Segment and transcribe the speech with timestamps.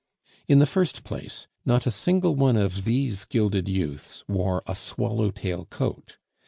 [0.47, 5.29] In the first place, not a single one of these gilded youths wore a swallow
[5.29, 6.17] tail coat.